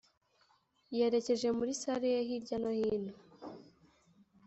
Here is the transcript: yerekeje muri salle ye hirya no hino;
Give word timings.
yerekeje 0.95 1.47
muri 1.57 1.71
salle 1.81 2.07
ye 2.15 2.21
hirya 2.27 2.57
no 2.63 2.71
hino; 2.79 3.13